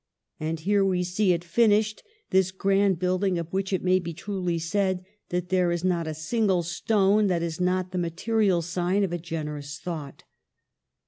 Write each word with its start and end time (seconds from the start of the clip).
"And 0.39 0.59
here 0.61 0.83
we 0.83 1.03
see 1.03 1.31
it 1.31 1.43
finished, 1.43 2.01
this 2.31 2.49
grand 2.49 2.97
build 2.97 3.23
ing 3.23 3.37
of 3.37 3.53
which 3.53 3.71
it 3.71 3.83
may 3.83 3.99
be 3.99 4.15
truly 4.15 4.57
said 4.57 5.05
that 5.29 5.49
there 5.49 5.69
is 5.71 5.83
not 5.83 6.07
a 6.07 6.15
single 6.15 6.63
stone 6.63 7.27
that 7.27 7.43
is 7.43 7.61
not 7.61 7.91
the 7.91 7.99
material 7.99 8.63
sign 8.63 9.03
of 9.03 9.13
a 9.13 9.19
generous 9.19 9.77
thought. 9.77 10.23